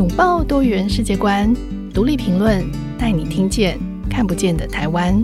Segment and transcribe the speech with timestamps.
[0.00, 1.54] 拥抱多元世界观，
[1.92, 2.64] 独立评论，
[2.98, 5.22] 带你听见看不见的台湾。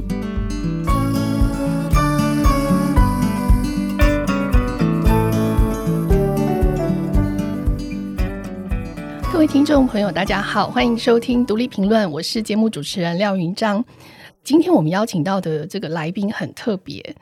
[9.32, 13.82] 各位听众朋友，大家好，欢迎收听独立评论，我是节目主持人廖云章。
[14.45, 17.16] 今天我们邀请到的这个来宾很特别。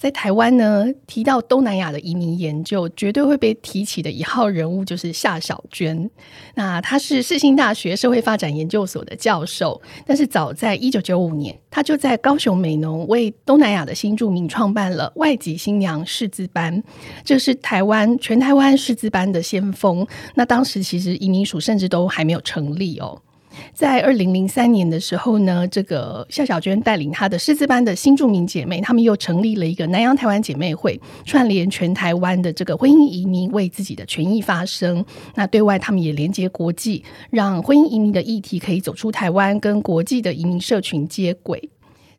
[0.00, 6.10] 在台湾呢，提到东南亚的移民研究，绝对会被提起的一号人物就是夏小娟。
[6.54, 16.82] 那她是世新大学社会发展研究所的教授，但是早在一九九五年，她就在高雄美浓为东南亚的新住民创办了外籍新娘识字班，
[17.22, 20.06] 这是台湾全台湾识字班的先锋。
[20.34, 23.20] 那当时其实移民署甚至都还没有成立哦。
[23.72, 35.04] 在二零零三年的时候呢，这个夏小娟带领她的识字班的新著名姐妹，她们又成立了一个南洋台湾姐妹会，串联全台湾的这个婚姻移民，为自己的权益发声。
[35.34, 41.68] 那对外，他们也连接国际，让婚姻移民的议题可以走出台湾，跟国际的移民社群接轨。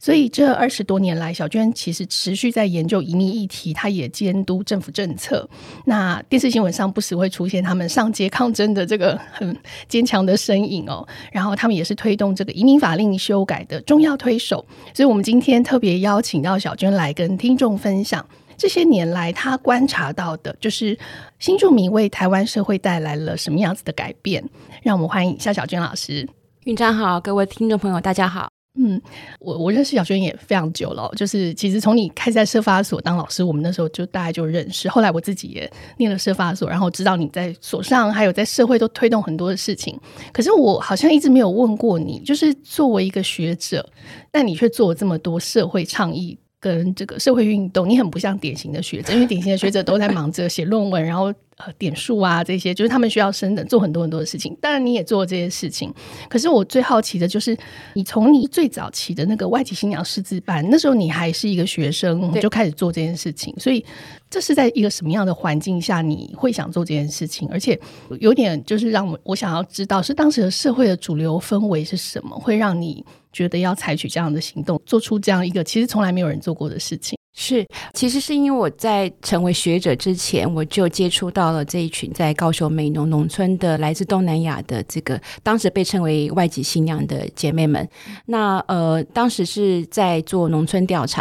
[0.02, 5.47] 所以这二十多年来，小娟其实持续在研究移民议题，她也监督政府政策。
[5.85, 9.55] 那电视新闻上不时会出现他们上街抗争的这个很
[9.88, 11.07] 坚强的身影哦。
[11.31, 14.66] 然后他们也是推动这个移民法令修改的重要推手。
[14.91, 18.25] 所以我们今天特别邀请到小娟来跟听众分享
[18.57, 20.97] 这些年来她观察到的，就是
[21.38, 24.44] 新住民为台湾社会带来了什么样子的改变。
[24.81, 26.27] 让我们欢迎夏小娟老师。
[26.63, 28.61] 云章好，各位听众朋友，大家好。
[28.75, 29.02] 嗯，
[29.39, 34.88] 我我认识小娟也非常久了，就是其实从你开始在社发所当老师，我们那时候就大概就认识。
[34.88, 40.00] 后来我自己也念了社发所，然后知道你在所上还有在社会都推动很多的事情。
[40.31, 43.88] 可是我好像一直没有问过你，就是作为一个学者，
[44.31, 46.38] 但你却做了这么多社会倡议。
[46.61, 51.33] 跟这个社会运动，你很不像典型的学者，因为典型的学者都在忙着写论文，然后
[51.66, 54.56] 呃点数啊这些，就是他们需要升等，做很多很多的事情。
[54.62, 55.94] 当然你也做这些事情，
[56.30, 57.58] 可是我最好奇的就是，
[57.94, 63.53] 你从你最早期的那个外籍新娘师资班，那时候你还是一个学生，就开始做这件事情。
[63.59, 63.84] 所以
[64.30, 67.47] 这是在一个什么样的环境下你会想做这件事情？
[67.50, 67.80] 而且
[68.19, 73.03] 有点就是让我我想要知道，是当时的社会的主流氛围是什么，会让你。
[73.34, 77.18] 觉得要采取这样的行动，做出这样一个其实从来没有人做过的事情。
[77.44, 77.66] 是，
[77.96, 87.90] 其实是因为我在成为学者之前，我就接触到了这一群在高雄美浓农村的来自东南亚的这个当时被称为外籍新娘的姐妹们。
[88.28, 91.19] 那呃，当时是在做农村调查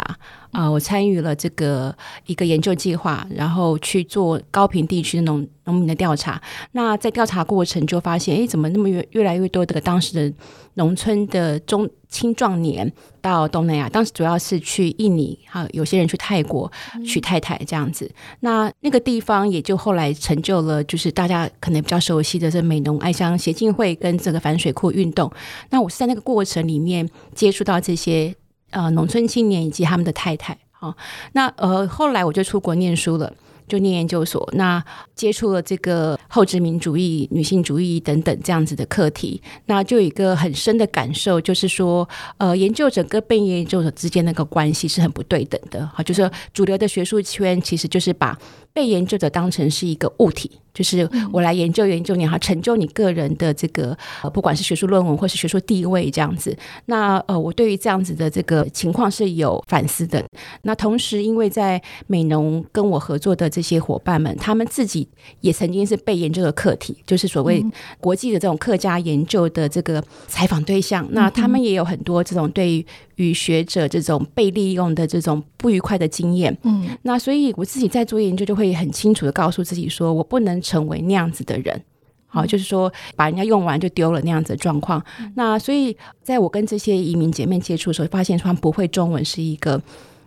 [0.51, 1.95] 啊，呃，我参与了这个
[2.27, 6.39] 一个研究计划，然后去做高屏地区的农农民的调查。
[6.73, 10.35] 那在调查过程就发现，哎，怎么那么越越来越多的当时的
[10.75, 16.71] 农村的中青壮年到东南亚，当时主要是去印尼，还有有些人去泰国
[17.05, 18.05] 娶太太这样子。
[18.05, 25.31] 嗯、那那个地方也就后来成就了，就是大家可能比较熟悉的这美浓爱乡协进会跟这个反水库运动。
[25.69, 28.35] 那我是在那个过程里面接触到这些
[28.71, 30.57] 呃农村青年以及他们的太太。
[30.71, 30.95] 好，
[31.33, 33.33] 那呃后来我就出国念书了。
[33.67, 34.83] 就念研究所，那
[35.15, 42.07] 接触了这个后殖民主义、女性主义等等这样子的课题，那就有一个很深的感受，就是说，
[42.37, 45.89] 呃，研究者跟被研究者之间那个关系是很不对等的。
[45.93, 48.37] 好，就是主流的学术圈其实就是把
[48.71, 50.60] 被研究者当成是一个物体。
[50.73, 56.55] 就是我来研究研究你，哈，成就你个人的这个呃，不管是学术论文或是学术地位这样子。
[56.85, 60.23] 那呃，我对于这样子的这个情况是有反思的。
[60.61, 65.05] 那同时，因为在美农跟我合作的这些伙伴们，他们自己
[65.41, 67.61] 也曾经是被研究的课题，就是所谓
[67.99, 71.05] 国际的这种客家研究的这个采访对象。
[71.11, 76.57] 那他们也有很多这种对于学者这种被利用的这种不愉快的经验。
[76.63, 80.60] 嗯，那所以我自己在做研究，就会很清楚的告诉自己说，我不能。
[80.61, 81.83] 成为那样子的人，
[82.27, 85.03] 好，就是说把人家用完就丢了那样子的状况。
[85.35, 89.81] 那所以，在我跟这些移民姐妹接触的时候，发现他们不会中文是一个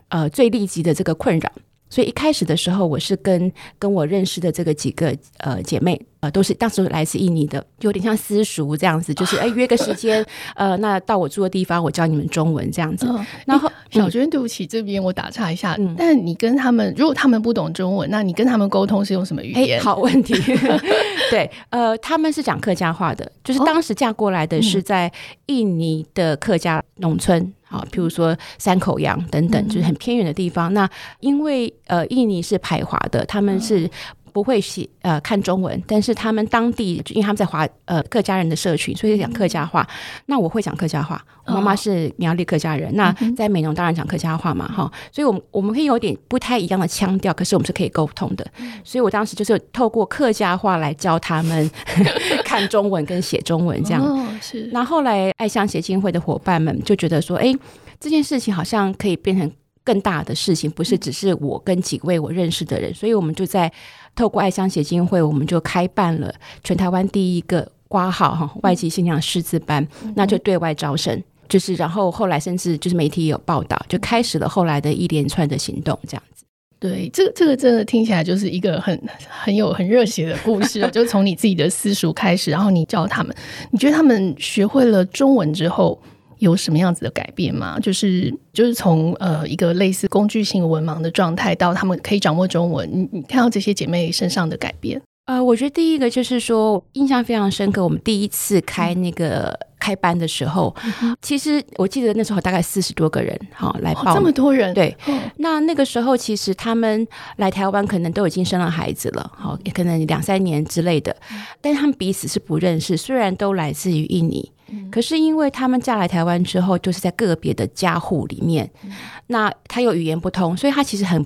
[0.09, 1.51] 呃最立即的这个困扰。
[1.89, 6.01] 所以一开始的时候，我是跟跟我认识的这个几个呃姐妹。
[6.21, 10.25] 呃，都是当时来自印尼的，有点像私塾这样子，就是 哎约个时间，
[10.57, 13.07] 呃，那到我住的地方，我教你们中文这样子。
[13.07, 19.79] 哦、然后小娟，对不起，这边我打岔一下，嗯，但你跟他们，如果他们不懂中文，那你跟他们沟通是用什么语言？
[19.83, 20.33] 好问题。
[21.31, 25.13] 对，呃，他们是讲客家话的，就是当时嫁过来的是在
[25.45, 30.73] 印尼的客家农村，好、哦，譬如说山口洋等等，就是很偏远的地方。
[30.73, 30.91] 嗯、那
[31.21, 33.91] 因为呃，印尼是排华的，他们是。
[34.35, 39.83] 不会写呃看中文，但是他们当地因为他们在华呃客家人的社群，所以讲客家话。
[39.83, 39.95] 嗯、
[40.27, 48.45] 那我会讲客家话，我妈妈是苗栗客家人，哦、那在美浓当然讲客家话嘛，哈、嗯，所以我们我们可以有点不太一样的腔调，可是我们是可以沟通的。
[48.59, 51.71] 嗯、所以我当时就是透过客家话来教他们
[52.45, 54.03] 看中文跟写中文这样。
[54.03, 54.69] 哦、是。
[54.73, 57.55] 那后来爱乡协进会的伙伴们就觉得说，哎，
[58.01, 59.49] 这件事情好像可以变成。
[59.85, 63.71] 更大的事情不是只是我跟几位我认识的人，所以我们就在
[64.17, 69.87] 透过爱乡协进会，我们就开办了全台湾第一个挂号哈外籍新娘师资班，
[70.17, 76.45] 那就对外招生，就是然后后来甚至就是媒体有报道，就开始了后来的一连串的行动，这样子。
[76.81, 83.35] 对，这个这个真的听起来就是一个很很有很热血的故事， 就是从你自己的私塾开始，然后你教他们，
[83.71, 85.99] 你觉得他们学会了中文之后，
[86.45, 87.79] 有什么样子的改变吗？
[87.81, 95.01] 就是就是从呃一个类似工具性文盲的状态，到他们可以掌握中文，你你看到这些姐妹身上的改变？
[95.27, 97.83] 呃，我觉得第一个就是说印象非常深刻。
[97.83, 104.75] 我们第一次开那个开班的时候，嗯、其实我记得那时候大概四十多个人哈来报、哦，这么多人。
[104.75, 111.17] 对，哦、那那个时候其实他们来台湾可能都已经生了孩子了，好，也可能两三年之类的，
[111.63, 114.51] 但是他们彼此是不认识，虽然都来自于印尼。
[114.91, 118.91] 可是因为他们嫁来台湾之后，就是在个别的家户里面，嗯、
[119.29, 121.25] 那他又语言不通，所以他其实很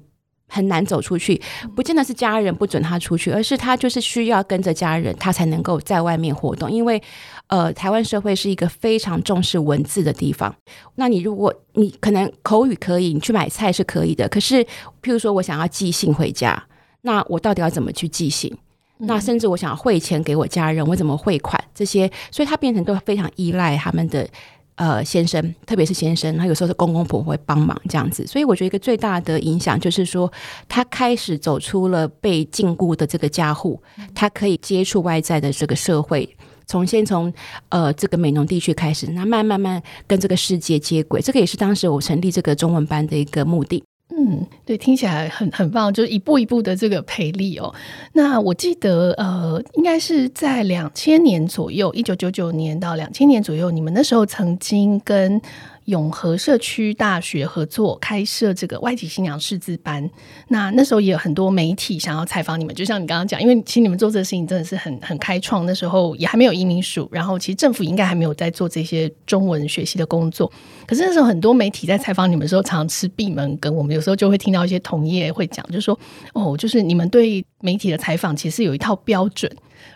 [0.48, 1.40] 很难走出去。
[1.76, 6.70] 不见得是家人不准他出去，而是他就是需要跟着家人，他才能够在外面活动。
[6.70, 7.00] 因为
[7.48, 10.54] 呃，台湾社会是一个非常重视文字的地方。
[10.96, 14.28] 那你如果你可能口语可以，你去买菜是可以的。
[14.28, 14.64] 可是
[15.02, 16.62] 譬如说我想要寄信回家，
[17.02, 18.54] 那我到底要怎么去寄信？
[18.98, 22.10] 那甚至我想汇钱给我家人，我怎么汇款这些？
[22.30, 24.28] 所以他变成都非常依赖他们的
[24.74, 28.26] 呃先生，特别是先生，他有时候是公公婆婆会帮忙这样子。
[28.26, 30.30] 所以我觉得一个最大的影响就是说，
[30.68, 33.80] 他开始走出了被禁锢的这个家户，
[34.14, 36.28] 他可以接触外在的这个社会，
[36.66, 37.32] 从先从
[37.68, 41.20] 呃这个美浓地区开始，那慢慢慢跟这个世界接轨。
[41.20, 43.82] 这个也是当时我成立这个中文班的一个目的。
[44.16, 47.74] 嗯，对，听起来很很棒，就是一步一步的这个培力哦。
[48.14, 55.40] 那我记得，呃，应该是在两千年左右，一九九九年到两千年左右，你们那时候曾经跟。
[55.88, 60.08] 永和社区大学合作开设这个外籍新娘识字班，
[60.48, 70.52] 那那时候也有很多媒体想要采访你们，就像你刚刚讲，因为其实你们做这个事情真的是很很开创，那时候也还没有移民署，然后其实政府应该还没有在做这些中文学习的工作，
[70.86, 75.98] 可是那时候很多媒体在采访你们的时候，常常吃闭门羹，我们有时候就会听到一些同业会讲，就是说
[76.34, 79.50] 哦，就是你们对媒体的采访其实有一套标准。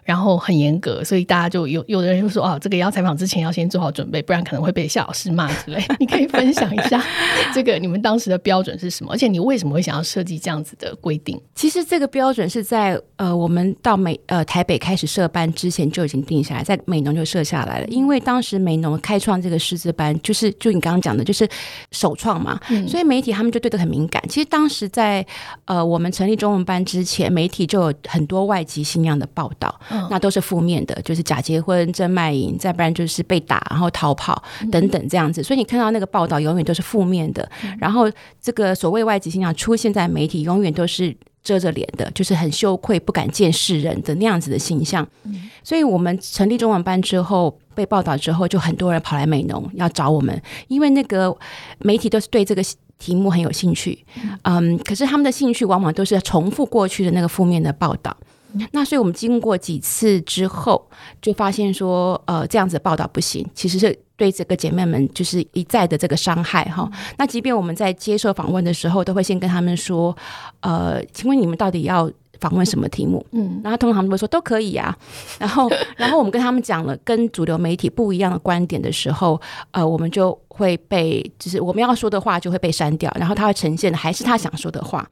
[0.05, 5.82] 然后很严格，所以大家就有有的人就说哦，这个要采访之前要先做好准备，不然可能会被夏老师骂之类。
[5.99, 7.02] 你可以分享一下
[7.55, 9.12] 这个你们当时的标准是什么？
[9.12, 11.40] 而且你为什么会想要设计这样子的规定？
[11.55, 17.87] 其实这个标准是在呃我们到美呃台北开始设班之前就已经定下来，在美农就设下来了。
[17.88, 21.49] 因为当时美农开创这个师资班，就是就你刚刚讲的，就是
[21.90, 24.23] 首创嘛，嗯、所以媒体他们就对这个很敏感。
[24.29, 25.25] 其实当时在
[25.64, 29.71] 呃我们成立中文班之前，媒体就有很多外籍新娘的报道。
[30.10, 35.42] 那都是负面的，就是假结婚、真卖淫，再不然就是被打，然后逃跑等等这样子。
[35.42, 37.48] 所以你看到那个报道，永远都是负面的。
[37.78, 38.10] 然后
[38.40, 45.06] 这个所谓外籍信仰出现在媒体，永远都是遮着脸的，就是很羞愧、不敢见世人的那样子的形象。
[45.64, 51.36] 所以我们成立中文班之后，被报道之后，就很多人跑来美农要找我们，因为那个
[51.78, 52.62] 媒体都是对这个
[52.98, 54.04] 题目很有兴趣。
[54.42, 58.16] 嗯，可是他们的兴趣往往都是重复过去的那个负面的报道。
[58.72, 60.88] 那所以，我们经过几次之后，
[61.20, 66.91] 就发现说，呃，这样子报道不行，其实是对这个姐妹们就是一再的这个伤害哈。
[67.17, 70.17] 那即便我们在接受访问的时候，都会先跟他们说，
[70.60, 72.10] 呃，请问你们到底要
[72.41, 73.24] 访问什么题目？
[73.32, 74.96] 嗯，然后通常他们会说都可以啊。
[75.38, 85.08] 然后， 然后我们跟他们讲了跟主流媒体不一样的观点的时候，呃，我们就会被，就是我们要说的话就会被删掉，然后他会呈现的还是他想说的话。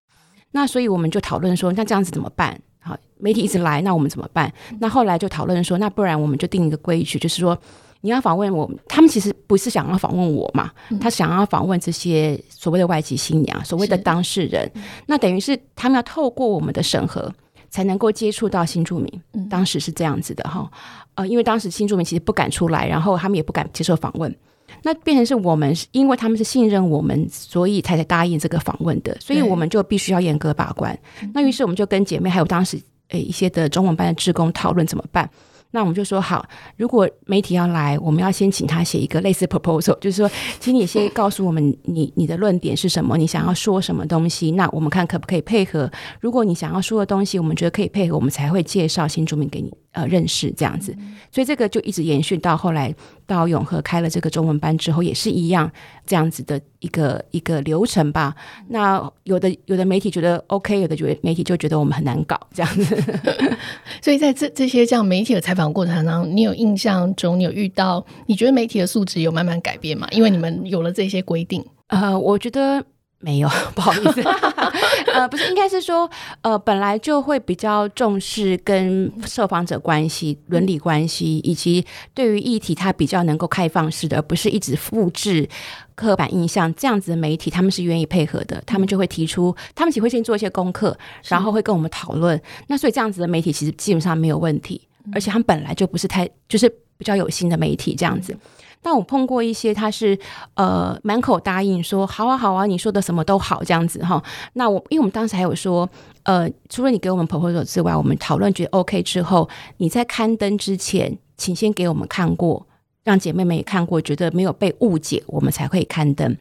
[0.53, 2.61] 那所以我们就讨论说，那这样子怎么办？
[2.81, 4.53] 好，媒体一直来，那我们怎么办？
[4.79, 7.57] 那后来就讨论说，那不然我们就定一个规矩，就是说
[8.01, 10.71] 你要访问我，他们其实不是想要访问我嘛，
[11.01, 14.71] 他想要访问这些所谓的外籍新娘，所谓的当事人。
[15.07, 17.31] 那等于是他们要透过我们的审核，
[17.69, 19.49] 才能够接触到新住民。
[19.51, 20.71] 当时是这样子的哈，
[21.17, 24.35] 呃，因为当时新住民其实不敢出来，然后他们也不敢接受访问。
[24.83, 30.99] 那变成是我们，因为他们是信任我们，所以才才答应这个访问的，所以我们就必须要严格把关。
[31.35, 35.29] 那于是我们就跟姐妹还有当时诶一些的中文班的职工讨论怎么办。
[35.73, 36.45] 那我们就说好，
[36.77, 45.89] 如果媒体要来，我们要先请他写一个类似 proposal，就是说，请你先告诉我们你你的论点是什么，你想要说什么东西，那我们看可不可以配合。
[46.19, 50.93] 如果你想要说的东西，我们觉得可以配合，我们才会介绍新住民给你呃认识这样子。
[51.31, 52.93] 所以这个就一直延续到后来
[53.31, 55.71] 到永和开了这个中文班之后，也是一样
[56.05, 58.35] 这样子的一个一个流程吧。
[58.69, 63.01] 那有的有的媒体觉得 OK，有的觉得媒体就觉得我们很难搞这样子。
[64.03, 65.71] 所以在这这些这样媒体的采访。
[65.71, 68.05] 过程当中，你有印象中，你有遇到？
[68.27, 70.09] 你觉得媒体的素质有慢慢改变吗？
[70.11, 71.65] 因为你们有了这些规定。
[71.87, 72.85] 呃，我觉得
[73.21, 74.23] 没有， 不好意思。
[75.13, 76.09] 呃，不是，应该是说，
[76.41, 81.85] 呃，本来就会比较重视跟受访者关系、伦理关系，以及
[82.15, 85.49] 对于议题，它比较能够开放式的，而不是一直复制
[85.95, 88.63] 刻板印象这样子的媒体，他们是愿意配合的。
[88.67, 90.97] 他们就会提出，他们其实会先做一些功课，
[91.29, 92.41] 然后会跟我们讨论。
[92.69, 94.87] 那所以这样子的媒体其实基本上没有问题。
[95.15, 98.37] 而且他们本来就不是太，就是比较有心的媒体这样子。
[98.83, 100.19] 但我碰过一些，他是
[100.55, 104.23] 呃满口答应说好啊好啊，你说的什么都好这样子哈。
[104.55, 105.89] 那我因为我们当时还有说，
[106.23, 112.67] 呃，除了你给我们捧过手之外，我们讨论觉得 OK 之后，你在刊登之前，请先给我们看过，
[113.05, 116.37] 让姐妹们也看过，觉得没有被误解，我们才会刊登。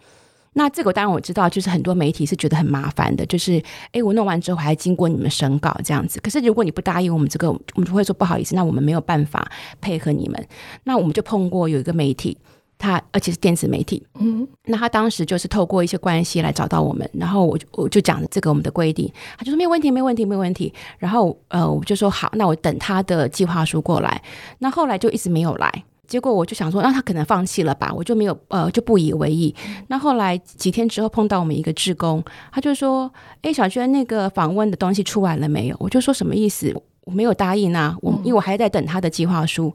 [0.60, 3.64] 那这个当然我知道，就是很多媒体是觉得很麻烦的，就是
[3.94, 6.20] 哎，我弄完之后还经过你们审稿这样子。
[6.20, 9.50] 可是如果你不答应我们这个，我们就会说不好意思，那我们没有办法
[9.80, 10.48] 配合你们。
[10.84, 12.38] 那我们就碰过有一个媒体，
[12.78, 20.74] 他而且是电子媒体，嗯，那他当时就是透过一些关系来找到我们，然后我就我就讲了这个我们的规定，他就说没有问题，没有问题，没有问题。
[20.98, 24.22] 然后呃，我就说好，那我等他的计划书过来。
[24.58, 25.86] 那后来就一直没有来。
[26.10, 29.56] 结果我就想说，那他可能放弃了吧，我就没有呃，就不以为意。
[29.88, 33.10] 那后来几天之后碰到我们一个志工，他就说
[33.44, 36.74] ：“哎，小娟，那个访问的东西出来了没有？”我就说：“什么意思？
[37.06, 39.74] 我没有答应啊，我因为我还在等他的计划书。”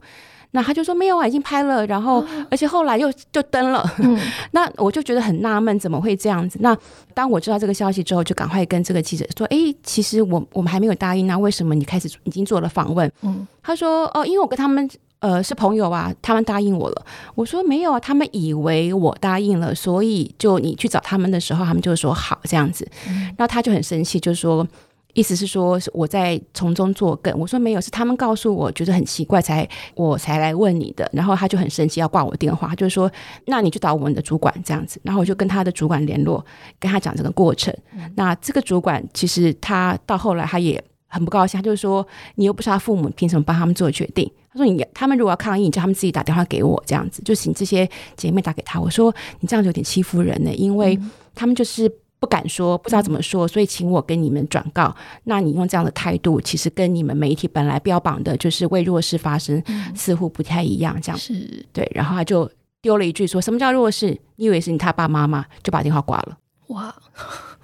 [0.51, 3.85] 那他就说：“没有啊，已经拍了，然后而且后来又就登了。”
[4.51, 6.59] 那我就觉得很纳闷，怎么会这样子？
[6.61, 6.77] 那
[7.13, 14.89] 当我知道这个消息之后，就赶快跟这个记者说：“哎，其实我我们还没有答应，那为什么你开始已经做了访问？”嗯，他说：“哦，因为我跟他们。”
[15.25, 17.05] 呃，是朋友啊，他们答应我了。
[17.33, 22.87] 我说没有啊，他们以为我答应了，所以就你去找他们的时候，他们就说好这样子。
[23.09, 24.67] 嗯、然后他就很生气，就说
[25.15, 27.35] 意思是说我在从中作梗。
[27.39, 31.09] 我说没有，是他们告诉我觉得很奇怪，才我才来问你的。
[31.11, 33.11] 然后他就很生气，要挂我电话，就是说
[33.47, 35.01] 那你去找我们的主管这样子。
[35.01, 36.45] 然后我就跟他的主管联络，
[36.79, 37.75] 跟他讲这个过程。
[37.93, 44.29] 嗯、那这个主管其实他到后来他也很不高兴，他就是说你又不是他父母，凭什么帮他们做决定？
[44.51, 50.97] 他说：“你他们如果要抗议，你叫他们自己打电话给我，这样子就请这些姐妹打给他。”我说：“你这样子有点欺负人呢，因为
[51.33, 54.95] 他们就是不敢说，不知道怎么说，所以请我跟你们转告。
[55.25, 59.61] 那你用这样的态度，其实跟你们媒体本来标榜的就是为弱势发声，
[59.93, 60.97] 似乎不太一样。
[61.01, 61.89] 这样是对。
[61.93, 62.49] 然后他就
[62.81, 64.17] 丢了一句说：‘什么叫弱势？
[64.37, 66.37] 你以为是你他爸妈吗？’就把电话挂了。
[66.67, 66.95] 哇！”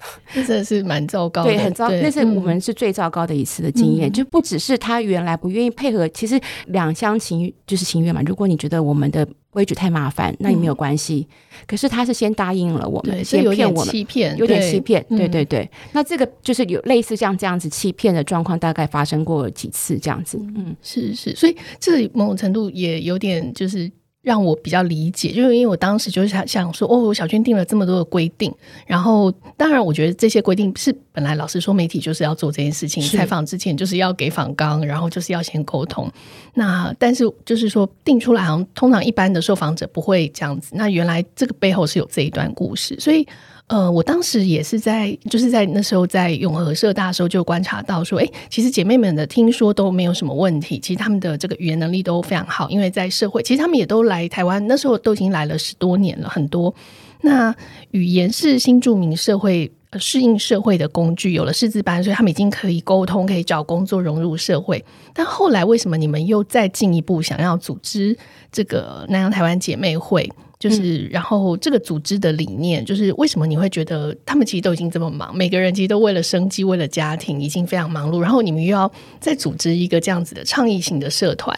[0.34, 1.88] 这真的是蛮糟糕的，对，很糟。
[1.88, 8.22] 那是我们是最糟糕的一次的经验，嗯、就不只是他原来不愿意配合，其实两厢情就是情愿嘛。
[8.26, 11.26] 如果你觉得我们的规矩太麻烦，那也没有关系。
[11.28, 15.04] 嗯、可是他是先答应了我们，先骗我们，欺骗，有点欺骗。
[15.10, 20.38] 对对对，那这个就是有类似像这样子欺骗的状况，大概发生过几次这样子。
[20.56, 23.90] 嗯，是是，所以这某种程度也有点就是。
[24.22, 28.54] 让我比较理解，就是因为我当时就是想想说，哦，小娟定了这么多的规定，
[28.86, 36.10] 然后当然我觉得这些规定是本来老师说，媒体就是要做这件事情，采访之前就是要给访纲，然后就是要先沟通。
[36.54, 40.72] 那但是就是说定出来，好像通常一般的受访者不会这样子。
[40.74, 43.26] 那原来这个背后是有这一段故事，所以。
[43.72, 56.74] 呃，我当时也是在，就是在那时候在永和社大的时候就观察到说，哎，其实姐妹们的听说都没有什么问题，其实他们的这个语言能力都非常好，因为在社会，其实他们也都来台湾，那时候都已经来了十多年了，很多。
[57.22, 57.54] 那
[57.92, 64.84] 语言是新住民社会适应社会的工具，有了识字班，所以他们已经可以沟通，可以找工作，融入社会。
[65.14, 68.14] 但后来为什么你们又再进一步想要组织
[68.50, 70.30] 这个南洋台湾姐妹会？
[70.62, 78.20] 就是，然后这个组织的理念，就是为什么你会觉得他们其实都已经这么忙，每个人其实都为了生计、为了家庭，已经非常忙碌。
[78.20, 78.88] 然后你们又要
[79.18, 81.52] 再组织一个这样子的倡议型的社团，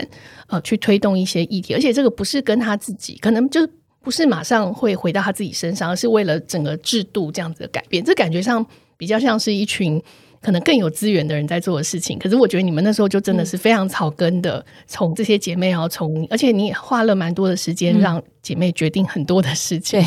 [0.47, 3.69] 呃，去推动一些议题，而且这个不是跟他自己，可能就
[4.01, 8.03] 不是马上会回到他自己身上，而是为了整个制度这样子的改变。
[8.03, 8.65] 这感觉上
[8.97, 10.03] 比较像是一群。
[10.41, 19.99] 可能更有资源的人在做的事情，可是我觉得你们那时候就真的是非常草根的，从这些姐妹，然后从，而且你也花了蛮多的时间让姐妹决定很多的事情。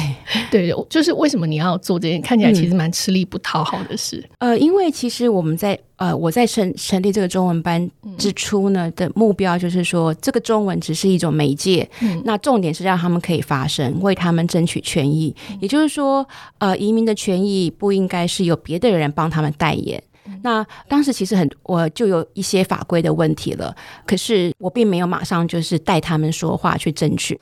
[0.49, 4.23] 对， 对，就是为什么你要做这件看起来其实蛮吃力不讨好的事？
[4.37, 7.89] 嗯、呃，因为其实我们在呃，我在成成立这个中文班
[8.19, 15.35] 之初呢的目标就是说，这个中文只是一种媒介，嗯、那重点是让他们可以发声，为他们争取权益。
[15.49, 16.25] 嗯、也就是说，
[16.59, 20.01] 呃，移民的权益不应该是由别的人帮他们代言。
[20.43, 23.73] 那当时其实很，我就有一些法规的问题了，
[24.05, 27.39] 可是我并没有马上就是带他们说话去争取。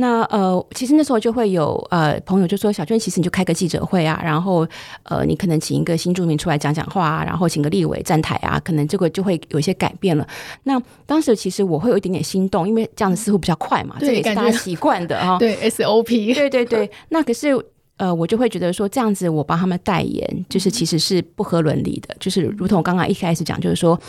[0.00, 4.66] 那呃，其实那时候就会有呃朋友就说：“小娟，其实你就开个记者会啊，然后
[5.02, 10.26] 呃，你可能请一个新住民出来讲讲话啊，然后请个立委站台啊，可能这个就会有一些改变了。”
[10.64, 15.36] 那当时其实我会有一点点心动，因为这样子似乎比较快嘛，对这也是大家习惯的哈。
[15.40, 16.90] 对 SOP，对对对。
[17.08, 17.48] 那可是。
[17.98, 22.14] 呃，我就会觉得说这样子，我帮他们代言，就是其实是不合伦理的。
[22.20, 24.00] 就是如同刚刚一开始讲，就是说，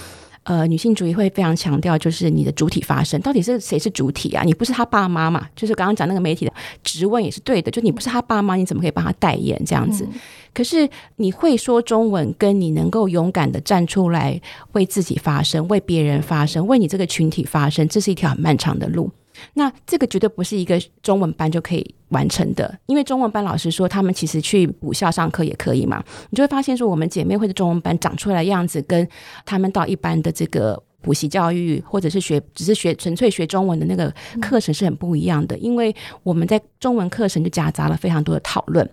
[0.44, 4.44] 呃，女性主义会非常强调，就是你的主体发声，到底是谁是主体啊？
[4.44, 5.48] 你不是他爸妈嘛？
[5.56, 6.54] 就是刚刚讲那个媒体的
[6.84, 10.08] 质问也是对的，就你不是他爸妈，你怎么可以帮他代言这样子？
[10.54, 14.42] 可是你会说中文，跟你能够勇敢的站出来
[14.72, 19.12] 为自己发声，为别人发声，为你这个群体发声，这是一条很漫长的路。
[19.54, 29.08] 那这个绝对不是一个中文班就可以完成的，因为中文班老师说他们其实去补校上课也可以嘛，你就会发现说我们姐妹会的中文班长出来样子跟
[29.46, 30.82] 他们到一般的这个。
[31.02, 38.88] 补习教育，或者是学，只是学纯粹学中文的那个课程是很不一样的，因为我们在中文课程就夹杂了非常多的讨论，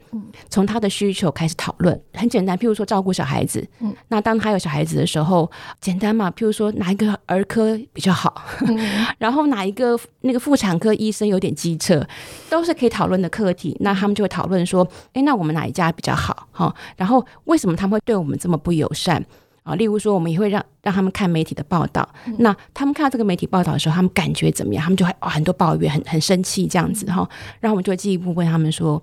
[0.49, 3.67] 从他的需求开始讨论，很简单，譬如说照顾小孩子，
[4.09, 8.43] 那当他有小孩子的时候，简单嘛，譬如说哪一个儿科比较好，
[9.19, 12.07] 然后哪一个那个妇产科医生有点机车，
[12.49, 13.77] 都是可以讨论的课题。
[13.81, 16.47] 那他们就会讨论说，诶，那我们哪一家比较好？
[16.53, 19.25] 哈，然后为什么他们会对我们这么不友善？
[19.67, 22.09] 啊，例如说，我们也会让让他们看媒体的报道。
[22.27, 24.85] 嗯、那他们看到这个媒体报道的时候，他们感觉怎么样？
[24.85, 27.29] 他们就会、哦、很多抱怨，很很生气这样子哈。
[27.59, 29.03] 然后我们就会进一步问他们说：“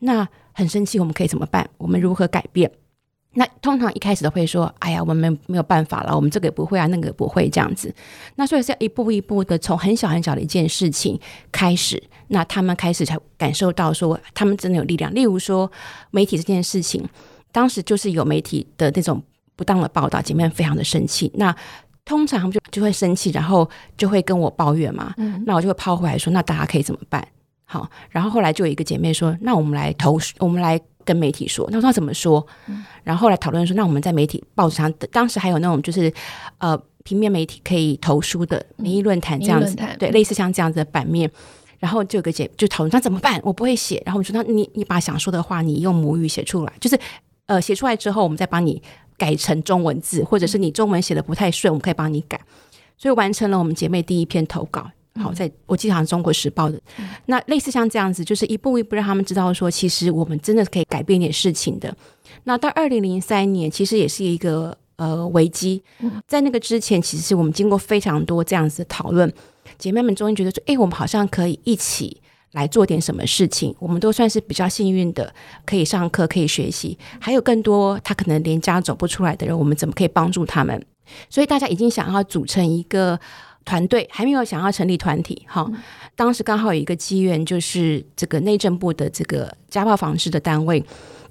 [0.00, 1.66] 那很生气，我们可以怎么办？
[1.78, 2.70] 我们如何改变？”
[3.32, 7.94] 那通常一开始都会说：“哎呀，我们没没有办法了，我们这个也不会啊，那个也不会这样子。”
[8.36, 11.18] 那所以是要一步一步的，从很小很小的一件事情
[11.50, 15.14] 开始，那他们开始才感受到说，他们真的有力量。
[15.14, 15.72] 例如说，
[16.10, 17.02] 媒体这件事情，
[17.50, 19.22] 当时就是有媒体的那种。
[19.56, 21.30] 不当的报道，姐妹们非常的生气。
[21.34, 21.54] 那
[22.04, 25.14] 通常他们就就会生气，然后就会跟我抱怨嘛。
[25.18, 27.26] 嗯，那我就会抛回来说：“那大家可以怎么办？”
[27.64, 32.44] 好，然后后来就有一个姐妹说：“那我们来投，我们来跟媒体说。”那我说怎么说？
[32.66, 36.12] 嗯，然后后来讨论说：“那我们在媒体报纸上，当时还有那种就是
[36.58, 41.30] 呃平面媒体可以投书的民意论坛这样子，对，类似像这样子的版面。
[41.78, 43.40] 然后就有个姐就讨论那怎么办？
[43.44, 44.02] 我不会写。
[44.04, 46.98] 然后我说：“那你你把想说的话，你用母语写出来，就是
[47.46, 48.82] 呃写出来之后，我们再帮你。”
[49.22, 52.40] 改成中文字，或者是你中文写的不太顺，我们可以帮你改。
[52.96, 54.90] 所以完成了我们姐妹第一篇投稿。
[55.14, 56.80] 好，在我记得好像《中国时报》的，
[57.26, 61.94] 那类似像这样子，就是一步一步让他们知道说，其实我们真的可以改变一点事情的。
[62.44, 65.82] 那到二零零三年，其实也是一个呃危机。
[66.26, 69.32] 在那个之前，其实我们经过非常多这样子的讨论，
[69.78, 72.21] 姐妹们终于觉得说，哎，我们好像可以一起。
[72.52, 75.34] 来做点什么事情，我们都算是比较幸运的，
[75.66, 76.98] 可以上课，可以学习。
[77.20, 80.84] 还有更多他可能连家走不出来的人，我们怎么可以帮助他们？
[81.28, 83.18] 所以大家已经想要组成一个
[83.64, 85.44] 团队，还没有想要成立团体。
[85.46, 85.70] 哈，
[86.14, 90.82] 当时刚好有一个机缘，就是这个内政部的这个家暴防治的单位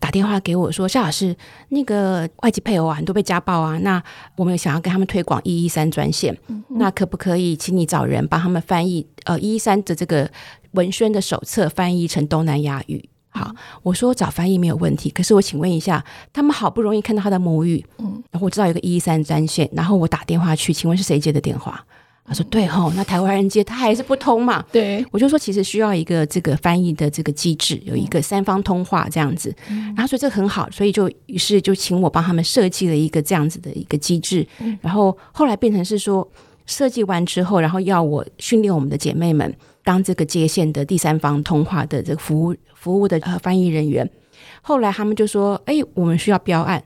[0.02, 1.34] 打电话给我说：“夏老师，
[1.70, 4.04] 那个外籍配偶啊，很多被家暴啊，那
[4.36, 6.38] 我们想要跟他们推广一一三专线，
[6.72, 9.08] 那可不可以请你找人帮他们翻译？
[9.24, 10.30] 呃，一一三的这个。”
[10.72, 15.10] 文宣的手册翻译成东南亚语，好，我说找翻译没有问题。
[15.10, 21.86] 可是我请问一下，他们好不容易看到他的母语，嗯，然后我知道有个一一三专线，然后我打电话去，请问是谁接的电话？
[22.26, 24.64] 他说对吼，那台湾人接他还是不通嘛？
[24.72, 29.54] 对，我就说其实需要一个这个翻译的这个机制，有一个三方通话这样子，
[29.96, 34.48] 然后说这个很好，所以就于是就请我帮他们设计了一个这样子的一个机制，
[34.82, 36.26] 然后后来变成是说
[36.66, 39.54] 设计完之后，然后要我训练我们的姐妹们。
[39.84, 44.08] 当这个接线的第三方通话的这个服务服务的呃翻译人员，
[44.62, 46.84] 后来他们就说：“哎，我们需要标案。”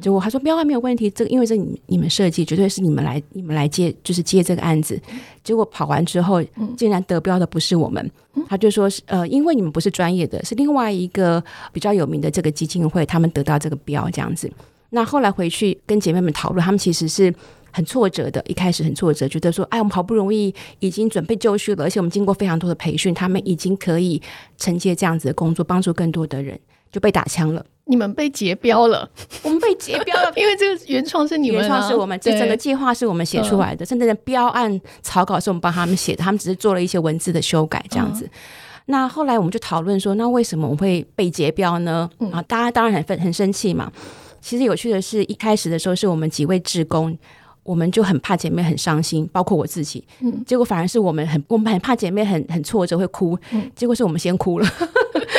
[0.00, 5.00] 结果他说：“标案没有问题，这个因为这你你们设计，绝对是你们来你们来接，就是接这个案子。”
[5.44, 6.42] 结果跑完之后，
[6.76, 8.10] 竟然得标的不是我们。
[8.48, 14.50] 他就说是：“呃，因为你们不是专业的，是另外一个比较有名的这个基金会，他们得到这个标这样子。”
[14.90, 17.34] 那后来回去跟姐妹们讨论，他们其实是。
[17.72, 24.22] 很挫折的，一开始很挫折，觉得说，哎，我们好不容易已经准备就绪了，而且我们经过非常多的培训，他们已经可以
[24.56, 26.58] 承接这样子的工作，帮助更多的人，
[26.90, 27.62] 就被打枪了。
[27.86, 29.08] 你们被截标了，
[29.42, 38.28] 我们被截标了， 因为这个原创是你们，原创是我们，这整个计划是我们写出来的，甚至连标案草稿是我们帮他们写的，他们只是做了一些文字的修改，这样子。
[38.86, 42.08] 那后来我们就讨论说，那为什么我会被截标呢？
[42.18, 43.90] 嗯、啊，大家当然很很生气嘛。
[44.40, 47.16] 其实有趣的是，一开始的时候是我们几位职工。
[47.62, 50.04] 我们就很怕姐妹很伤心，包括我自己。
[50.20, 53.36] 嗯，结果反而是我们很，我们很怕姐妹很很挫折会哭。
[53.50, 54.68] 嗯，结果是我们先哭了，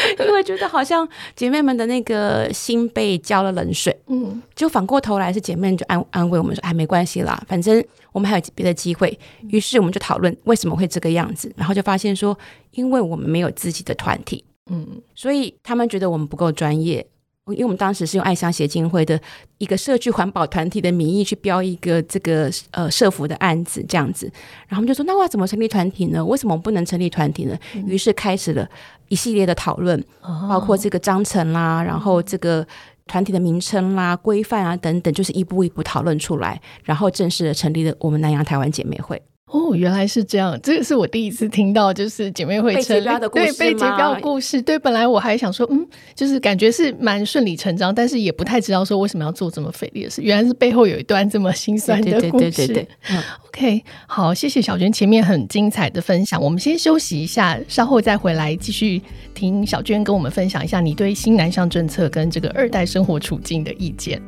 [0.28, 3.96] 因为觉得好像姐妹们的那个心被浇了冷水。
[4.08, 9.17] 嗯，就反过头来是姐妹就安安慰我们说：“哎，没关系啦，反正我们还有别的机会。”
[9.50, 12.38] 于是我们就讨论为什么会这个样子，然后就发现说，
[12.72, 14.43] 因为我们没有自己的团体。
[14.70, 17.06] 嗯，所以他们觉得我们不够专业。
[17.53, 19.19] 因为我们当时是用爱乡协进会的
[19.57, 24.25] 一个社区环保团体的名义去标一个这个呃社服的案子这样子，
[24.67, 26.23] 然后我们就说，那我要怎么成立团体呢？
[26.23, 27.57] 为什么不能成立团体呢？
[27.86, 28.67] 于是开始了
[29.07, 30.03] 一系列的讨论，
[30.49, 32.65] 包括这个章程啦，然后这个
[33.05, 39.21] 团体的名称啦、规范啊等等，就是一步一步讨论出来，然后正式的成立了我们南洋台湾姐妹会。
[39.47, 44.62] 哦，原来是这样，这个是我第一次听到，就是姐妹会成立被结标的故事，对被结标的故事。
[44.62, 50.21] 对，本来我还想说，嗯，就是感觉是蛮顺理成章，但是也不太知道说为什么要做这么费力的事。
[50.21, 52.51] 原来是背后有一段这么心酸的故事。
[52.51, 52.88] 对对对对对。
[53.10, 56.43] 嗯，OK，好，谢谢小娟前面很精彩的分享。
[56.43, 59.01] 我们先休息一下，稍后再回来继续
[59.33, 64.21] 听小娟跟我们分享一下你对新南向政策跟这个二代生活处境的意见。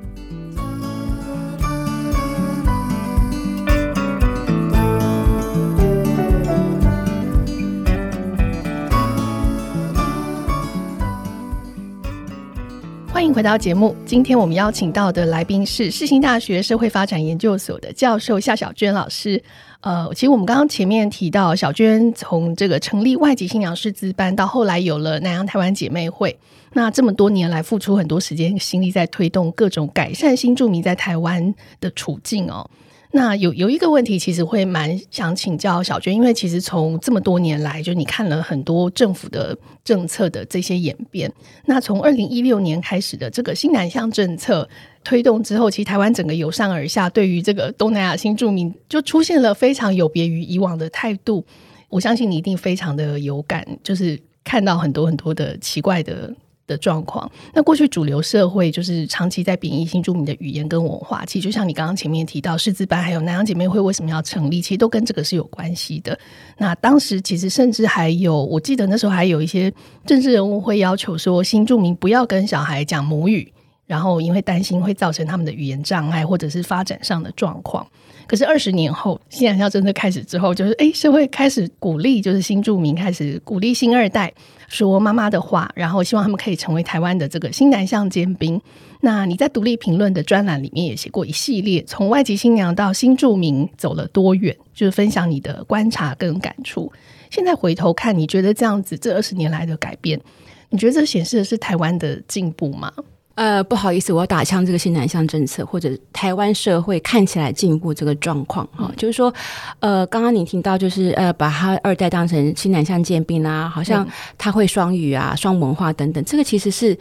[13.19, 13.93] 欢迎回到节目。
[14.05, 19.43] 今天我们邀请到的来宾是世新大学社会发展研究所的教授夏小娟老师。
[19.82, 26.39] 呃，其实我们刚刚前面提到，小娟从这个成立外籍新娘师资班，到后来有了南洋台湾姐妹会，
[26.71, 32.69] 那这么多年来付出很多时间心力在推动各种改善新住民在台湾的处境哦。
[33.12, 41.32] 那有有一个问题，其实会蛮想请教小娟，因为其实从这么多年来，就你看了很多政府的政策的这些演变。
[41.65, 44.69] 那从二零一六年开始的这个新南向政策
[45.04, 51.43] 推动之后，其实台湾整个由上而下，对于这个东南亚新住民就出现了非常有别于以往的态度。
[51.89, 56.32] 我相信你一定非常的有感，就是看到很多很多的奇怪的。
[56.69, 66.17] 的状况，那过去主流社会就是长期在贬抑新住民的语言跟文化，其实就像你刚刚前面提到，识字班还有南洋姐妹会为什么要成立，其实都跟这个是有关系的。
[66.60, 69.73] 那当时其实甚至还有，我记得那时候还有一些
[70.05, 73.51] 政治人物会要求说，新住民不要跟小孩讲母语，
[73.88, 77.86] 然后因为担心会造成他们的语言障碍或者是发展上的状况。
[78.30, 84.32] 可是二十年后，新南向政策开始之后，就是诶，社会开始鼓励，就是新住民开始鼓励新二代
[84.68, 88.62] 说妈妈的话，然后希望他们可以成为台湾的这个新南向尖兵。
[89.02, 96.92] 那你在独立评论的专栏里面也写过一系列，从外籍新娘到新住民走了多远，就是分享你的观察跟感触。
[97.32, 100.22] 现在回头看，你觉得这样子这二十年来的改变，
[100.70, 102.94] 你觉得这显示的是台湾的进步吗？
[103.39, 109.34] 呃，不好意思，我要打枪这个新南向政策或者台湾社会看起来进步这个状况哈、嗯，就是说，
[109.80, 114.06] 呃，刚刚你听到就是呃，把他二代当成新南向建兵啊，好像
[114.38, 116.97] 他会双语啊、双文化等等，这个其实是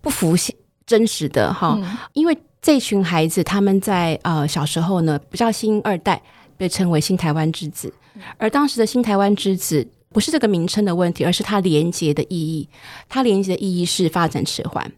[0.00, 0.36] 不符
[0.86, 6.22] 真实的哈、嗯，因为这群孩子他们在呃小时候呢，不叫新二代，
[6.56, 7.92] 被称为新台湾之子，
[8.38, 12.68] 而当时的新台湾之子不是这个名称的问题，而是它连接的意义，
[13.08, 14.88] 它连接的意义是发展迟缓。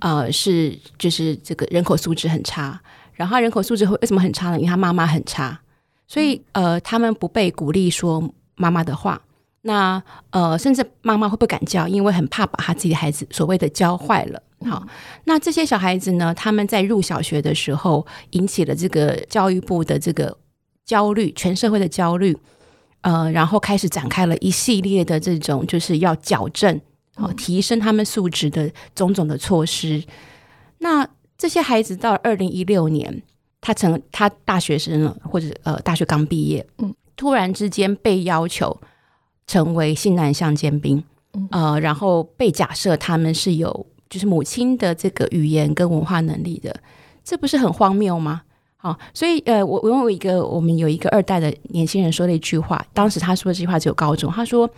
[0.00, 2.80] 呃，是就是这个人口素质很差，
[3.14, 4.56] 然后他人口素质会为什么很差呢？
[4.58, 5.60] 因为他妈妈很差，
[6.06, 9.20] 所以呃，他们不被鼓励说妈妈的话。
[9.62, 14.42] 那呃，甚至妈妈会不敢教，因为很怕把他自己的孩子所谓的教坏了。
[14.64, 14.86] 好，
[15.24, 20.36] 那这些小孩子呢，他们在入小学的时候引起了这个教育部的这个
[20.84, 22.36] 焦虑，全社会的焦虑。
[23.02, 26.80] 呃，然后开始展开了一系列的这种就是要矫正。
[27.18, 30.02] 哦，提升他们素质的种种的措施。
[30.78, 33.22] 那这些孩子到二零一六年，
[33.60, 38.80] 他成他大学生了，或者呃大学刚毕业，嗯，突然之间被要求
[39.48, 41.02] 成为性南向尖兵，
[41.32, 46.80] 嗯，呃，然后被假设他们是有就是母亲的这个语言跟文化能力的，
[47.24, 48.42] 这不是很荒谬吗？
[48.76, 54.70] 好，所以呃，我我有一个我们有一个二代的年轻人说了一句话，当时他说的这句话只有高中，他说。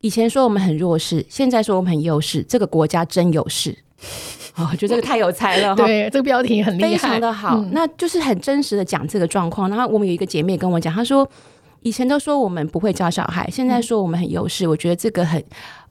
[0.00, 2.42] 以前说我们很弱势，现在说我们很优势。
[2.44, 3.76] 这个国家真有势，
[4.54, 5.74] 哦，我觉得这个太有才了。
[5.74, 7.70] 对，这个标题很厉害，非常的好，嗯。
[7.72, 9.68] 那就是很真实的讲这个状况。
[9.68, 11.28] 然后我们有一个姐妹跟我讲，她说
[11.80, 14.70] 以前都说我们不会教小孩，现在说我们很优势，嗯。
[14.70, 15.42] 我觉得这个很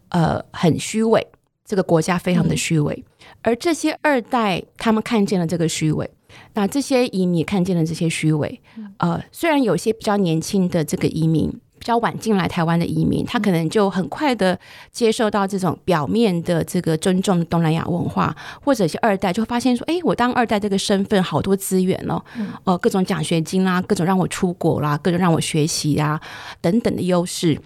[0.09, 1.27] 呃很虚伪，
[1.65, 3.35] 这个国家非常的虚伪，嗯。
[3.41, 6.09] 而这些二代他们看见了这个虚伪，
[6.53, 8.61] 那这些移民也看见了这些虚伪。
[8.99, 11.53] 呃，虽然有些比较年轻的这个移民。
[11.79, 14.59] 比较晚进来台湾的移民，他可能就很快的
[14.91, 22.21] 接受到这种表面的这个尊重的东南亚文化，或者是二代就会发现说，哎，我当二代这个身份好多资源哦，
[22.63, 26.19] 呃，各种奖学金啦，各种让我出国啦，各种让我学习啊
[26.59, 27.59] 等等的优势，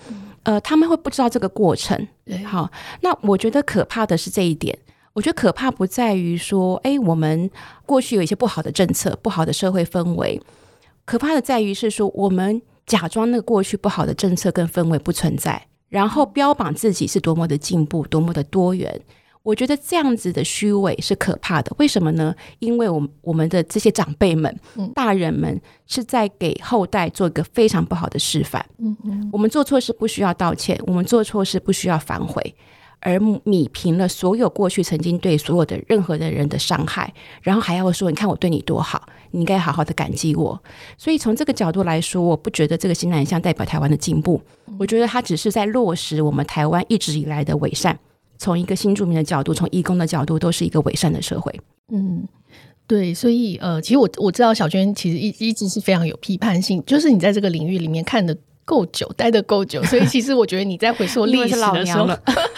[0.44, 2.08] 呃，他们会不知道这个过程。
[2.46, 2.70] 好，
[3.02, 4.78] 那我觉得可怕的是这一点。
[5.14, 7.50] 我觉得可怕不在于说，哎，我们
[7.86, 10.42] 过去有一些不好的政策、不好的社会氛围，
[11.06, 12.62] 可怕的在于是说我们。
[12.86, 19.02] 假装那个过去不好的政策跟氛围不存在，然后标榜自己是多么的进步、多么的多元。
[19.44, 21.74] 我觉得这样子的虚伪是可怕的。
[21.80, 22.36] 为什么呢？
[22.60, 24.56] 因为我们我们的这些长辈们、
[24.94, 28.64] 大人们是在给后代做一个非常不好的示范。
[28.78, 32.56] 嗯嗯，我们做错事不需要道歉，我们做错事不需要反悔。
[33.02, 37.12] 而弭平了所有过去曾经对所有的任何的人的伤害，
[37.42, 40.62] 然后还要说：“你看我对你多好，你应该好好的感激我。”
[40.98, 44.40] 所以从这个角度来说，我不觉得这个新南向代表台湾的进步，
[44.78, 47.98] 我觉得它只是在落实我们台湾一直以来的伪善。
[48.38, 51.60] 从一个新住民的角度，从义工的角度，都是一个伪善的社会。
[51.92, 52.28] 嗯，
[52.86, 58.38] 对，所以呃，其实我我知道小娟其实一一直是非常有批判性，就是你在这个领域里面看的。
[58.64, 62.08] 够久，待得够久，所以其实我觉得你在回溯历史的时候，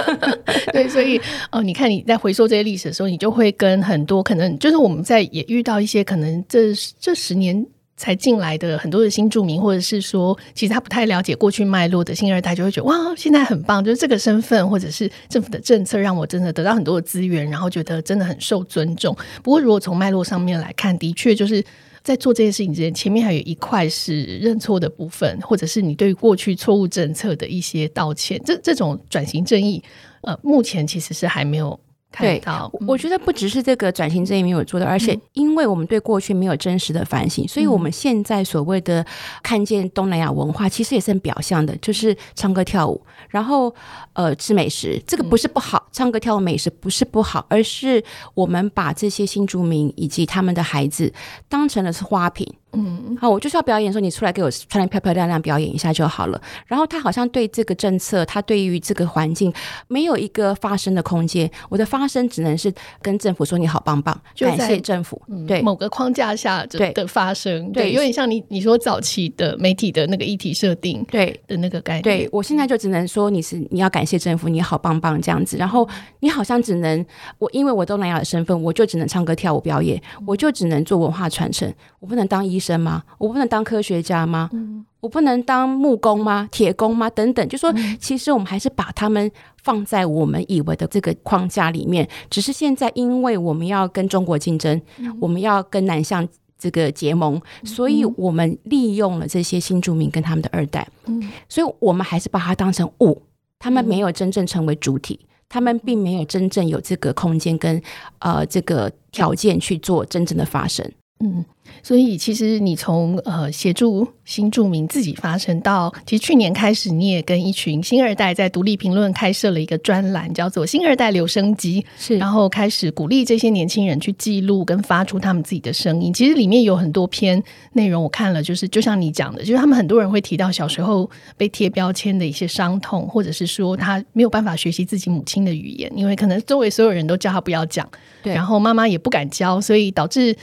[0.71, 1.17] 对，所以
[1.51, 19.15] 哦、呃，你看你在回溯这些历史的时候，你就会跟很多可能就是我们在也遇到一些可能这这十年才进来的很多的新住民，或者是说其实他不太了解过去脉络的新二代，就会觉得哇，现在很棒，就是这个身份或者是政府的政策让我真的得到很多的资源，然后觉得真的很受尊重。
[19.41, 21.63] 不过如果从脉络上面来看，的确就是。
[22.03, 28.41] 在做这件事情之前，前面还有一块是认错的部分，或者是你对过去错误政策的一些道歉。
[28.43, 29.81] 这这种转型正义，
[30.21, 31.79] 呃，目前其实是还没有。
[32.13, 39.03] 看到，对，我觉得不只是这个转型这一没有做到，而且因为我们对过去没有真实的反省，所以我们现在所谓的
[39.41, 43.73] 看见东南亚文化，其实也是很表象的，就是唱歌跳舞，然后
[44.13, 48.03] 呃吃美食，这个不是不好，唱歌跳舞美食不是不好，而是
[48.35, 51.11] 我们把这些新住民以及他们的孩子
[51.49, 52.47] 当成了是花瓶。
[52.73, 56.41] 嗯，好，我就是要表演，说你出来给我穿得漂漂亮亮表演一下就好了。
[56.65, 59.53] 然后他好像对这个政策，他对于这个环境
[59.87, 61.49] 没有一个发声的空间。
[61.69, 65.21] 我的发声只能是跟政府说你好棒棒，感谢政府。
[65.47, 72.03] 对某个框架下的的发声，对，有点像你你说早期的媒体的那个议题设定，对的那个概念。
[72.03, 75.57] 对我现在就只能说你是你要感谢政府，你好棒棒这样子。
[75.57, 75.87] 然后
[76.21, 77.05] 你好像只能
[77.37, 83.03] 我因为我东南亚的身份，我就只能唱歌跳舞表演，我就只能做文化传承，我不能当医生吗？
[83.17, 84.49] 我不能当科学家吗？
[84.53, 86.47] 嗯、我不能当木工吗？
[86.51, 87.09] 铁工吗？
[87.09, 89.29] 等等，就说其实我们还是把他们
[89.61, 92.07] 放在我们以为的这个框架里面。
[92.29, 96.25] 只是现在，因为我们要跟中国竞争，嗯、我们要跟南向
[96.57, 100.87] 这个结盟，嗯、所以我们利用了这些新住民跟他们的二代。
[101.07, 103.21] 嗯、所以我们还是把它当成物，
[103.59, 107.81] 他们没有真正成为主体，他们并没有真正有这个空间跟
[108.19, 110.89] 呃这个条件去做真正的发生。
[111.19, 111.43] 嗯。
[111.83, 126.13] 所以，其实你从呃协助新住民自己发声到，其实去年开始，你也跟一群新二代在独立评论开设了一个专栏，叫做“新二代留声机”，是，然后开始鼓励这些年轻人去记录跟发出他们自己的声音。
[126.13, 127.43] 其实里面有很多篇
[127.73, 137.85] 内容，我看了，就是就像你讲的，就是他们很多人会提到小时候被贴标签的一些伤痛，或者是说他没有办法学习自己母亲的语言，因为可能周围所有人都叫他不要讲，
[138.21, 140.33] 对，然后妈妈也不敢教，所以导致。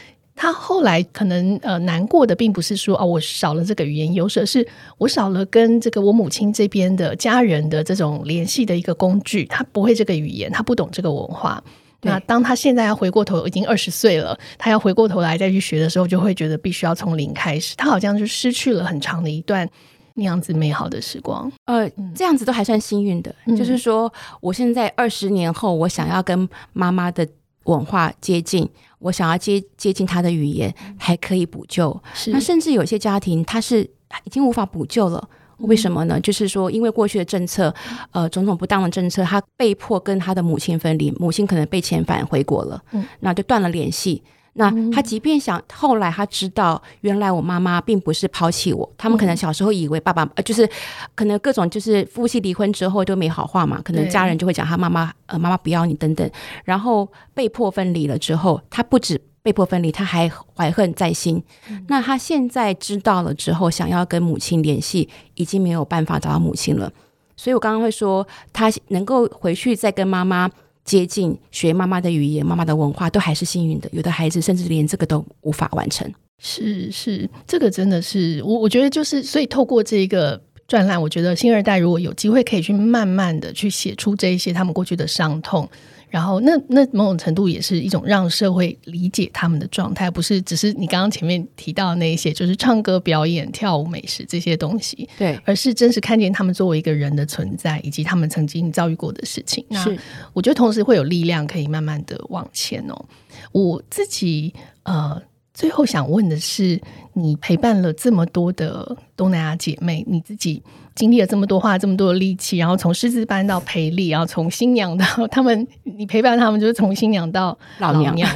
[0.42, 9.44] 他后来可能呃难过的并不是说哦，我少了这个语言优势，而是我少了跟这个我母亲这边的家人的这种联系的一个工具。
[9.44, 11.62] 他不会这个语言，他不懂这个文化。
[12.00, 17.76] 那当他现在要回过头，已经二十岁了，他要回过头来再去学的时候，就会觉得必须要从零开始。
[17.76, 19.68] 他好像就失去了很长的一段
[20.14, 21.53] 那样子美好的时光。
[21.66, 27.29] 呃，这样子都还算幸运的，嗯、就是说我现在二十年后，我想要跟妈妈的
[27.64, 28.66] 文化接近。
[29.01, 32.01] 我想要接接近他的语言，还可以补救。
[32.29, 33.83] 那甚至有些家庭，他是
[34.25, 35.29] 已经无法补救了。
[35.59, 36.19] 为什么呢？
[36.19, 37.75] 嗯、就是说，因为过去的政策，
[38.13, 44.23] 呃，种种不当的政策，他被迫跟他的母亲分离，母亲可能被遣返回国了，嗯，那就断了联系。
[44.55, 48.93] 那他即便想，后来他知道，原来我妈妈并不是抛弃我。
[48.99, 50.69] 他们可能小时候以为爸爸，呃，就是
[51.15, 56.29] 可能各种就是夫妻离婚之后都没好话嘛，可能家人就会讲他妈妈，呃，妈妈不要你等等。
[56.65, 61.43] 然后被迫分离了之后，他不止被迫分离，他还怀恨在心。
[61.87, 66.93] 那他现在知道了之后，想要跟母亲联系，已经没有办法找到母亲了。
[67.37, 70.51] 所以我刚刚会说，他能够回去再跟妈妈。
[70.85, 73.88] 接近学妈妈的语言，妈妈的文化都还是幸运的。
[73.93, 76.11] 有的孩子甚至连这个都无法完成。
[76.38, 85.69] 是是，这个真的是我我觉得就是，所以透过这个专栏，我觉得新二代如果有机会可以去慢慢的去写出这一些他们过去的伤痛。
[86.11, 99.64] 然后那，那那某种程度也是一种让社会理解他们的状态，不是只是你刚刚前面提到的那一些，就是唱歌、表演、跳舞、美食这些东西，对，而是真实看见他们作为一个人的存在，以及他们曾经遭遇过的事情。
[99.70, 99.96] 是，
[100.33, 103.05] 我觉得同时会有力量可以慢慢的往前哦。
[103.53, 105.23] 我自己呃，
[105.61, 106.81] 最后想问的是，
[107.12, 110.62] 你陪伴了这么多的东南亚姐妹，你自己。
[110.94, 118.07] 经历了这么多，花了这么多的力气，然后从师资班到培力，然后从新娘到他们，你陪伴他们就是从新娘到老娘。
[118.07, 118.29] 老娘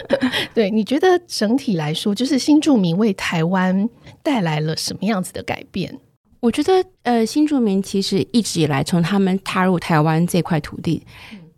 [0.54, 3.88] 对，你觉得整体来说，就是新住民为台湾
[4.22, 5.98] 带来了什么样子的改变？
[6.40, 11.02] 我觉得，呃，新住民其实一直以来，从他们踏入台湾这块土地，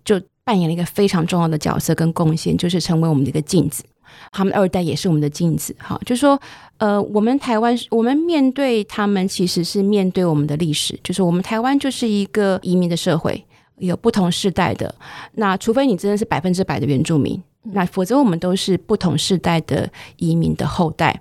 [0.04, 3.84] 就扮演了一个非常重要的角色跟贡献，就是成为我们的一个镜子。
[4.30, 6.40] 他们二代也是我们的镜子，哈，就是说，
[6.78, 13.44] 呃，我们台湾，我们面对他们，其实是面对我们的历史，就是我们台湾就是一个移民的社会，
[13.78, 14.94] 有不同世代的。
[15.34, 21.20] 那除非你真的是百分之百的原住民，那否则我们都是不同世代的移民的后代。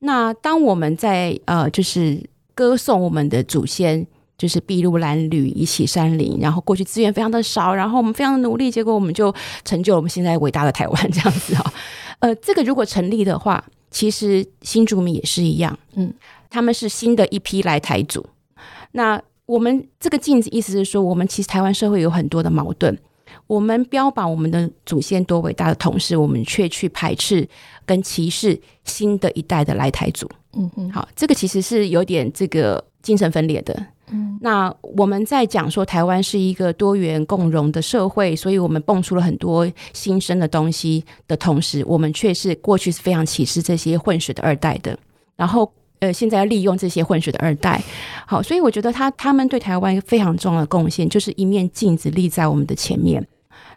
[0.00, 2.22] 那当我们在呃，就是
[2.54, 4.06] 歌颂我们的祖先。
[4.38, 11.72] 就是筚路蓝缕，一起山林，然后过去资源非常的少，然后我们非常的努力，结果我们就成就了我们现在伟大的台湾这样子啊。
[12.18, 16.12] 呃，这个如果成立的话，其实新住民也是一样，嗯，
[16.50, 18.24] 他们是新的一批来台族。
[18.92, 22.96] 那我们这个镜子意思是说，我们其实台湾社会有很多的矛盾，
[23.46, 27.48] 我们标榜我们的祖先多伟大的同时，我们却去排斥
[27.84, 30.28] 跟歧视新的一代的来台族。
[30.54, 33.86] 嗯嗯，好，这个其实是有点这个精神分裂的。
[34.10, 44.96] 嗯，那我们在讲说台湾是一个多元共融的社会，所以我们蹦出了很多新生的东西的同时，我们却是过去是非常歧视这些混血的二代的。
[45.34, 47.82] 然后，呃，现在要利用这些混血的二代，
[48.26, 53.26] 好，所以我觉得他他们对台湾非常重要的贡献，就是一面镜子立在我们的前面。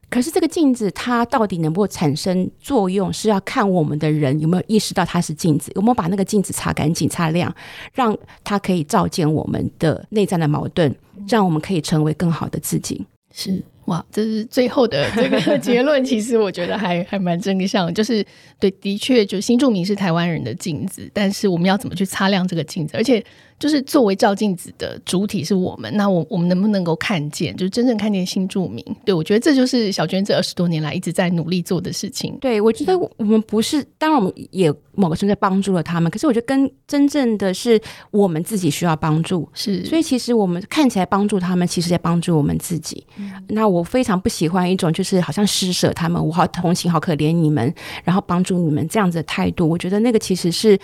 [0.10, 7.54] 可是这个镜子它到底能不能产生作用，是要看我们的人有没有意识到它是镜子，有没有把那个镜子擦干净、擦亮，
[7.94, 10.94] 让它可以照见我们的内在的矛盾，
[11.28, 13.06] 让我们可以成为更好的自己。
[13.34, 13.64] 是。
[13.86, 18.24] 哇，这是最后的这个结论，其实我觉得还 还蛮正向，就是
[18.60, 22.96] 对，的确，就新住民是台湾人的镜子，但是我们要怎么去擦亮这个镜子？
[22.96, 23.24] 而且，
[23.60, 28.84] 就是作为照镜子的主体是我们，那我我们能不能够看见，就是真正看见新住民？
[29.06, 32.38] 对，我觉得这就是小娟这二十多年来一直在努力做的事情。
[32.42, 37.80] 对，我觉得我们不是，当然我们也某个程度在帮助了他们，可是我觉得跟真正的是
[38.12, 43.06] 我们自己需要帮助，是，所以其实我们看起来帮助他们，其实在帮助我们自己。
[43.18, 43.70] 嗯、那。
[43.70, 47.72] 我非常不喜欢一种就是好像施舍他们，我好同情、好可怜你们，
[48.04, 49.70] 然后帮助你们这样子的态度。
[49.70, 50.76] 我觉得那个其实是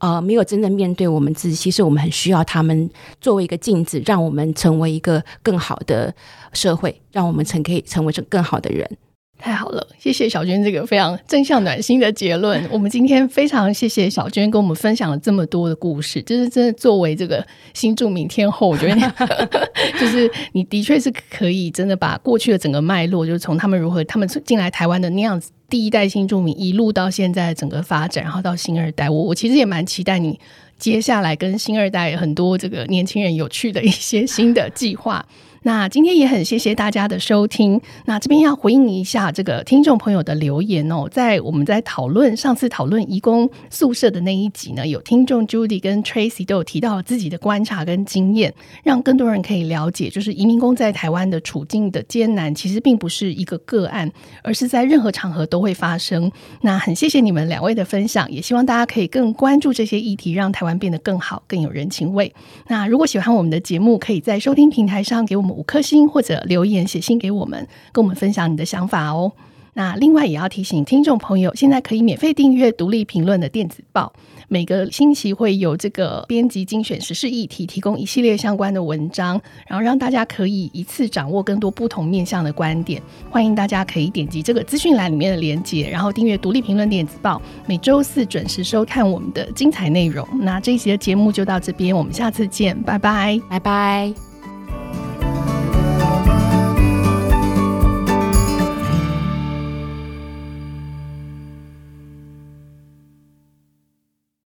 [0.00, 1.54] 呃没有真正面对我们自己。
[1.54, 6.12] 其实我们很需要他们作为一个镜子，让我们成为一个更好的
[6.52, 8.98] 社会，让我们成可以成为成更好的人。
[9.42, 12.62] 太好了，谢谢小娟这个非常正向暖心的结论。
[12.70, 19.48] 我们今天非常谢谢小娟跟我们分享了这么多的故事，就是真的作为这个新著名天后，我觉得
[19.98, 30.38] 就是你的确是可以真的把过去的整个脉络，就是从他们如何他们进来台湾的那样子，第一代新住民一路到现在整个发展，然后到新二代，我我其实也蛮期待你
[30.76, 35.24] 接下来跟新二代很多这个年轻人有趣的一些新的计划。
[35.62, 37.78] 那今天也很谢谢大家的收听。
[38.06, 54.10] 那这边要回应一下这个听众朋友的留言哦，在我们在讨论上次讨论移工宿舍的那一集呢，有听众 Judy 跟 Tracy 都有提到自己的观察跟经验，让更多人可以了解，就是移民工在台湾的处境的艰难，其实并不是一个个案，
[54.42, 56.32] 而是在任何场合都会发生。
[56.62, 62.32] 那很谢谢你们两位的分享，也希望大家可以更关注这些议题，让台湾变得更好，更有人情味。
[62.68, 65.49] 那如果喜欢我们的节目，可以在收听平台上给我们。
[65.50, 69.32] 五颗星或者留言写信给我们，跟我们分享你的想法哦。
[69.72, 74.12] 那另外也要提醒听众朋友，现在可以免费订阅独立评论的电子报，
[74.48, 83.00] 每个星期会有这个编辑精选时事议题，提供一系列相关的文章，然后让大家可以一次掌握更多不同面向的观点。
[83.30, 90.26] 欢迎大家可以点击这个资讯栏里面的连接，然后订阅独立评论电子报，每周四准时收看我们的精彩内容。
[90.40, 94.12] 那这一期的节目就到这边，我们下次见，拜拜，拜拜。